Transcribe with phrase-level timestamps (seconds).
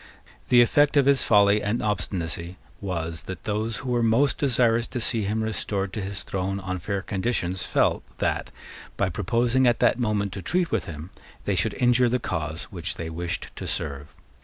[0.49, 4.99] The effect of his folly and obstinacy was that those who were most desirous to
[4.99, 8.49] see him restored to his throne on fair conditions felt that,
[8.97, 11.11] by proposing at that moment to treat with him,
[11.45, 14.15] they should injure the cause which they wished to serve.